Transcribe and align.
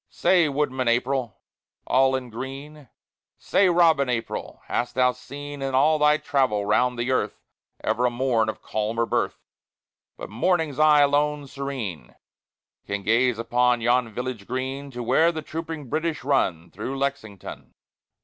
Say, 0.09 0.49
Woodman 0.49 0.87
April! 0.87 1.37
all 1.85 2.15
in 2.15 2.31
green, 2.31 2.89
Say, 3.37 3.69
Robin 3.69 4.09
April! 4.09 4.63
hast 4.65 4.95
thou 4.95 5.11
seen 5.11 5.61
In 5.61 5.75
all 5.75 5.99
thy 5.99 6.17
travel 6.17 6.65
round 6.65 6.97
the 6.97 7.11
earth 7.11 7.39
Ever 7.83 8.07
a 8.07 8.09
morn 8.09 8.49
of 8.49 8.63
calmer 8.63 9.05
birth? 9.05 9.43
But 10.17 10.31
Morning's 10.31 10.79
eye 10.79 11.01
alone 11.01 11.45
serene 11.45 12.15
Can 12.87 13.03
gaze 13.03 13.37
across 13.37 13.77
yon 13.81 14.11
village 14.11 14.47
green 14.47 14.89
To 14.89 15.03
where 15.03 15.31
the 15.31 15.43
trooping 15.43 15.87
British 15.87 16.23
run 16.23 16.71
Through 16.71 16.97
Lexington. 16.97 17.75